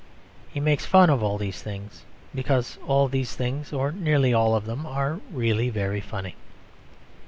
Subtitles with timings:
[0.51, 4.65] He makes fun of all these things because all these things, or nearly all of
[4.65, 6.35] them, are really very funny.